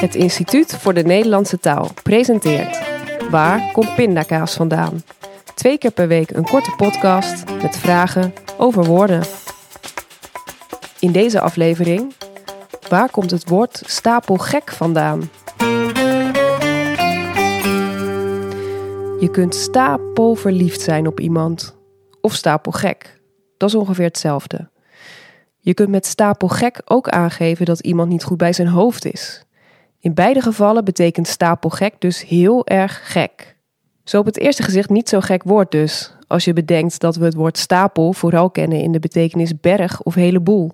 Het 0.00 0.14
Instituut 0.14 0.76
voor 0.76 0.94
de 0.94 1.02
Nederlandse 1.02 1.58
Taal 1.58 1.88
presenteert 2.02 2.80
Waar 3.30 3.72
komt 3.72 3.94
pindakaas 3.94 4.54
vandaan? 4.54 5.02
Twee 5.54 5.78
keer 5.78 5.90
per 5.90 6.08
week 6.08 6.30
een 6.30 6.44
korte 6.44 6.72
podcast 6.76 7.44
met 7.62 7.76
vragen 7.76 8.32
over 8.58 8.84
woorden. 8.84 9.22
In 10.98 11.12
deze 11.12 11.40
aflevering 11.40 12.14
Waar 12.88 13.10
komt 13.10 13.30
het 13.30 13.48
woord 13.48 13.82
stapelgek 13.86 14.70
vandaan? 14.70 15.30
Je 19.20 19.28
kunt 19.32 19.54
stapelverliefd 19.54 20.80
zijn 20.80 21.06
op 21.06 21.20
iemand 21.20 21.76
of 22.20 22.34
stapelgek. 22.34 23.20
Dat 23.56 23.68
is 23.68 23.74
ongeveer 23.74 24.04
hetzelfde. 24.04 24.71
Je 25.64 25.74
kunt 25.74 25.88
met 25.88 26.06
stapelgek 26.06 26.82
ook 26.84 27.08
aangeven 27.08 27.66
dat 27.66 27.80
iemand 27.80 28.08
niet 28.08 28.24
goed 28.24 28.36
bij 28.36 28.52
zijn 28.52 28.68
hoofd 28.68 29.04
is. 29.04 29.44
In 30.00 30.14
beide 30.14 30.40
gevallen 30.40 30.84
betekent 30.84 31.28
stapelgek 31.28 31.94
dus 31.98 32.24
heel 32.24 32.66
erg 32.66 33.12
gek. 33.12 33.56
Zo 34.04 34.18
op 34.18 34.26
het 34.26 34.38
eerste 34.38 34.62
gezicht 34.62 34.90
niet 34.90 35.08
zo 35.08 35.20
gek 35.20 35.42
woord 35.42 35.70
dus, 35.70 36.14
als 36.26 36.44
je 36.44 36.52
bedenkt 36.52 37.00
dat 37.00 37.16
we 37.16 37.24
het 37.24 37.34
woord 37.34 37.58
stapel 37.58 38.12
vooral 38.12 38.50
kennen 38.50 38.80
in 38.80 38.92
de 38.92 38.98
betekenis 38.98 39.60
berg 39.60 40.02
of 40.02 40.14
heleboel. 40.14 40.72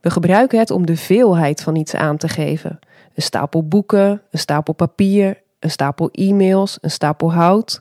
We 0.00 0.10
gebruiken 0.10 0.58
het 0.58 0.70
om 0.70 0.86
de 0.86 0.96
veelheid 0.96 1.62
van 1.62 1.76
iets 1.76 1.94
aan 1.94 2.16
te 2.16 2.28
geven. 2.28 2.78
Een 3.14 3.22
stapel 3.22 3.68
boeken, 3.68 4.22
een 4.30 4.38
stapel 4.38 4.74
papier, 4.74 5.40
een 5.58 5.70
stapel 5.70 6.10
e-mails, 6.10 6.78
een 6.80 6.90
stapel 6.90 7.32
hout. 7.32 7.80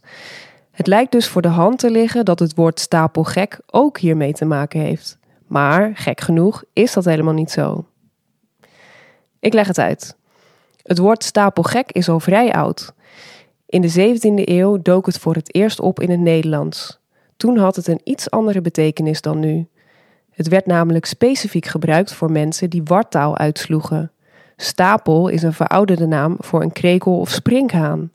Het 0.72 0.88
lijkt 0.88 1.12
dus 1.12 1.28
voor 1.28 1.42
de 1.42 1.48
hand 1.48 1.80
te 1.80 1.92
liggen 1.92 2.26
dat 2.26 2.40
het 2.40 2.56
woord 2.56 2.80
stapelgek 2.80 3.60
ook 3.72 4.00
hiermee 4.00 4.34
te 4.34 4.46
maken 4.46 4.80
heeft. 4.80 5.22
Maar, 5.54 5.92
gek 5.94 6.22
genoeg, 6.22 6.64
is 6.74 6.94
dat 6.94 7.06
helemaal 7.06 7.34
niet 7.34 7.52
zo. 7.52 7.86
Ik 9.40 9.54
leg 9.54 9.68
het 9.68 9.80
uit. 9.80 10.16
Het 10.84 10.98
woord 10.98 11.24
stapelgek 11.24 11.92
is 11.92 12.10
al 12.10 12.20
vrij 12.20 12.54
oud. 12.54 12.94
In 13.66 13.82
de 13.82 14.16
17e 14.18 14.50
eeuw 14.50 14.82
dook 14.82 15.06
het 15.06 15.18
voor 15.18 15.36
het 15.36 15.56
eerst 15.56 15.80
op 15.80 16.00
in 16.00 16.10
het 16.10 16.20
Nederlands. 16.20 17.00
Toen 17.38 17.58
had 17.58 17.76
het 17.76 17.88
een 17.88 18.02
iets 18.04 18.30
andere 18.30 18.62
betekenis 18.62 19.22
dan 19.22 19.40
nu. 19.40 19.68
Het 20.32 20.48
werd 20.48 20.66
namelijk 20.66 21.06
specifiek 21.06 21.66
gebruikt 21.66 22.14
voor 22.14 22.32
mensen 22.32 22.70
die 22.70 22.84
wartaal 22.84 23.38
uitsloegen. 23.38 24.12
Stapel 24.56 25.28
is 25.28 25.44
een 25.44 25.54
verouderde 25.54 26.08
naam 26.08 26.36
voor 26.40 26.62
een 26.62 26.72
krekel 26.72 27.20
of 27.20 27.30
sprinkhaan. 27.30 28.12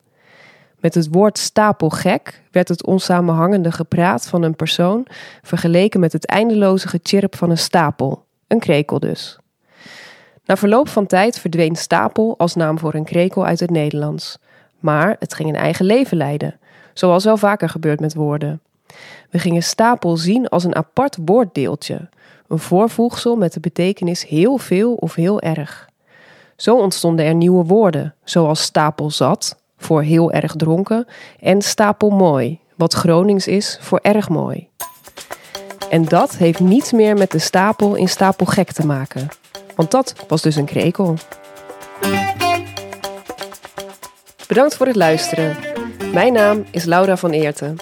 Met 0.81 0.95
het 0.95 1.09
woord 1.11 1.39
stapelgek 1.39 2.43
werd 2.51 2.69
het 2.69 2.87
onsamenhangende 2.87 3.73
gepraat 3.73 4.27
van 4.27 4.43
een 4.43 4.57
persoon 4.57 5.07
vergeleken 5.43 6.01
met 6.01 6.13
het 6.13 6.27
eindeloze 6.27 6.89
gechirp 6.89 7.37
van 7.37 7.51
een 7.51 7.59
stapel, 7.59 8.25
een 8.47 8.59
krekel 8.59 8.99
dus. 8.99 9.39
Na 10.45 10.57
verloop 10.57 10.89
van 10.89 11.07
tijd 11.07 11.39
verdween 11.39 11.77
stapel 11.77 12.35
als 12.39 12.55
naam 12.55 12.79
voor 12.79 12.95
een 12.95 13.05
krekel 13.05 13.47
uit 13.47 13.61
het 13.61 13.71
Nederlands. 13.71 14.39
Maar 14.79 15.17
het 15.19 15.35
ging 15.35 15.49
een 15.49 15.57
eigen 15.57 15.85
leven 15.85 16.17
leiden, 16.17 16.59
zoals 16.93 17.25
wel 17.25 17.37
vaker 17.37 17.69
gebeurt 17.69 18.01
met 18.01 18.15
woorden. 18.15 18.61
We 19.31 19.39
gingen 19.39 19.63
stapel 19.63 20.17
zien 20.17 20.49
als 20.49 20.65
een 20.65 20.77
apart 20.77 21.19
woorddeeltje, 21.25 22.09
een 22.49 22.59
voorvoegsel 22.59 23.37
met 23.37 23.53
de 23.53 23.61
betekenis 23.61 24.27
heel 24.27 24.59
veel 24.59 24.95
of 24.95 25.15
heel 25.15 25.41
erg. 25.41 25.89
Zo 26.57 26.77
ontstonden 26.77 27.25
er 27.25 27.35
nieuwe 27.35 27.65
woorden, 27.65 28.15
zoals 28.25 28.63
stapel 28.63 29.11
zat, 29.11 29.57
voor 29.79 30.03
heel 30.03 30.33
erg 30.33 30.55
dronken, 30.57 31.07
en 31.41 31.63
stapel 31.63 32.11
mooi, 32.11 32.59
wat 32.75 32.95
Gronings 32.95 33.47
is 33.47 33.79
voor 33.81 33.99
erg 34.03 34.29
mooi. 34.29 34.69
En 35.91 36.05
dat 36.05 36.37
heeft 36.37 36.61
niets 36.61 36.93
meer 36.93 37.17
met 37.17 37.31
de 37.31 37.39
stapel 37.39 37.95
in 37.95 38.09
stapel 38.09 38.47
gek 38.47 38.73
te 38.73 38.87
maken, 38.87 39.29
want 39.77 39.91
dat 39.91 40.15
was 40.29 40.43
dus 40.43 40.57
een 40.57 40.65
krekel. 40.65 41.15
Bedankt 44.49 44.77
voor 44.77 44.87
het 44.87 44.97
luisteren. 44.97 45.57
Mijn 46.13 46.33
naam 46.33 46.65
is 46.71 46.85
Laura 46.85 47.17
van 47.17 47.31
Eerten. 47.31 47.77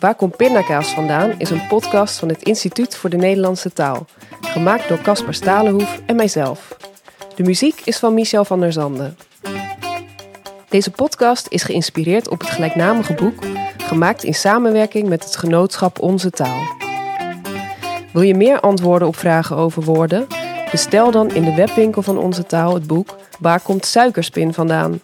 Waar 0.00 0.14
komt 0.14 0.36
pindakaas 0.36 0.88
vandaan 0.88 1.34
is 1.38 1.50
een 1.50 1.66
podcast 1.66 2.18
van 2.18 2.28
het 2.28 2.42
Instituut 2.42 2.96
voor 2.96 3.10
de 3.10 3.16
Nederlandse 3.16 3.72
Taal, 3.72 4.06
gemaakt 4.40 4.88
door 4.88 5.00
Caspar 5.00 5.34
Stalenhoef 5.34 6.00
en 6.06 6.16
mijzelf. 6.16 6.76
De 7.34 7.42
muziek 7.42 7.80
is 7.84 7.98
van 7.98 8.14
Michel 8.14 8.44
van 8.44 8.60
der 8.60 8.72
Zanden. 8.72 9.16
Deze 10.70 10.90
podcast 10.90 11.46
is 11.48 11.62
geïnspireerd 11.62 12.28
op 12.28 12.40
het 12.40 12.50
gelijknamige 12.50 13.14
boek, 13.14 13.44
gemaakt 13.78 14.24
in 14.24 14.34
samenwerking 14.34 15.08
met 15.08 15.24
het 15.24 15.36
genootschap 15.36 16.00
Onze 16.00 16.30
Taal. 16.30 16.62
Wil 18.12 18.22
je 18.22 18.34
meer 18.34 18.60
antwoorden 18.60 19.08
op 19.08 19.16
vragen 19.16 19.56
over 19.56 19.82
woorden? 19.82 20.26
Bestel 20.70 21.10
dan 21.10 21.30
in 21.34 21.44
de 21.44 21.54
webwinkel 21.54 22.02
van 22.02 22.18
Onze 22.18 22.46
Taal 22.46 22.74
het 22.74 22.86
boek 22.86 23.16
Waar 23.38 23.60
komt 23.60 23.86
suikerspin 23.86 24.54
vandaan? 24.54 25.00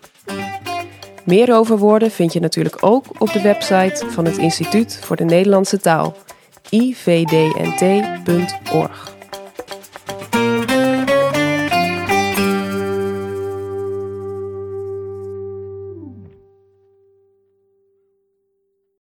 Meer 1.25 1.55
over 1.55 1.79
woorden 1.79 2.11
vind 2.11 2.33
je 2.33 2.41
natuurlijk 2.41 2.77
ook 2.81 3.05
op 3.19 3.33
de 3.33 3.41
website 3.43 4.07
van 4.11 4.25
het 4.25 4.37
Instituut 4.37 4.99
voor 5.03 5.17
de 5.17 5.25
Nederlandse 5.25 5.81
Taal, 5.81 6.17
ivdnt.org. 6.71 7.17